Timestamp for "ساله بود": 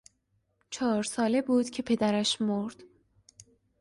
1.03-1.69